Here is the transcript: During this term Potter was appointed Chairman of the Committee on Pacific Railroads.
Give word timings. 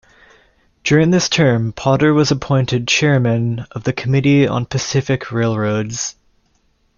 During 0.83 1.11
this 1.11 1.29
term 1.29 1.73
Potter 1.73 2.11
was 2.11 2.31
appointed 2.31 2.87
Chairman 2.87 3.67
of 3.69 3.83
the 3.83 3.93
Committee 3.93 4.47
on 4.47 4.65
Pacific 4.65 5.31
Railroads. 5.31 6.15